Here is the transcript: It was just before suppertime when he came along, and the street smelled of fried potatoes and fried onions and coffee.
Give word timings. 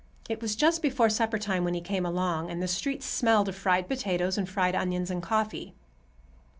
It 0.27 0.41
was 0.41 0.55
just 0.55 0.81
before 0.81 1.11
suppertime 1.11 1.63
when 1.63 1.75
he 1.75 1.79
came 1.79 2.07
along, 2.07 2.49
and 2.49 2.59
the 2.59 2.67
street 2.67 3.03
smelled 3.03 3.47
of 3.47 3.55
fried 3.55 3.87
potatoes 3.87 4.35
and 4.35 4.49
fried 4.49 4.73
onions 4.73 5.11
and 5.11 5.21
coffee. 5.21 5.75